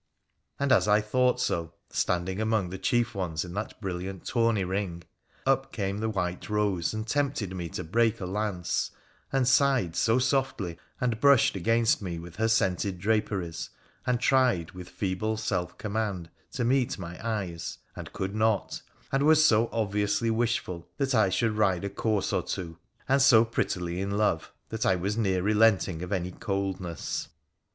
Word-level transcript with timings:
And 0.59 0.71
as 0.71 0.87
I 0.87 0.99
thought 0.99 1.39
so, 1.39 1.73
standing 1.91 2.41
among 2.41 2.71
the 2.71 2.79
chief 2.79 3.13
ones 3.13 3.45
in 3.45 3.53
that 3.53 3.79
brilliant 3.79 4.25
tourney 4.25 4.63
ring, 4.63 5.03
up 5.45 5.71
came 5.71 5.99
the 5.99 6.09
white 6.09 6.49
rose 6.49 6.91
and 6.91 7.05
tempted 7.05 7.55
me 7.55 7.69
to 7.69 7.83
break 7.83 8.19
a 8.19 8.25
lance, 8.25 8.89
and 9.31 9.47
sighed 9.47 9.95
so 9.95 10.17
softly 10.17 10.79
and 10.99 11.19
brushed 11.19 11.55
against 11.55 12.01
me 12.01 12.17
with 12.17 12.37
her 12.37 12.47
scented 12.47 12.97
draperies, 12.99 13.69
and 14.07 14.19
tried 14.19 14.71
with 14.71 14.89
feeble 14.89 15.37
self 15.37 15.77
command 15.77 16.31
to 16.53 16.63
meet 16.65 16.97
my 16.97 17.19
eyes 17.23 17.77
and 17.95 18.11
could 18.11 18.33
not, 18.33 18.81
and 19.11 19.21
was 19.21 19.45
so 19.45 19.69
obviously 19.71 20.31
wishful 20.31 20.89
that 20.97 21.13
I 21.13 21.29
should 21.29 21.51
ride 21.55 21.83
a 21.83 21.91
coursft 21.91 22.33
or 22.33 22.41
two, 22.41 22.79
and 23.07 23.21
so 23.21 23.45
prettily 23.45 24.01
in 24.01 24.17
love, 24.17 24.51
that 24.69 24.83
I 24.83 24.95
was 24.95 25.15
near 25.15 25.43
relenting 25.43 26.01
of 26.01 26.09
my 26.09 26.31
coldness. 26.39 27.27